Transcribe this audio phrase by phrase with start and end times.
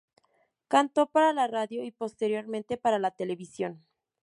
[0.67, 3.85] Cantó para la radio y, posteriormente, para la televisión.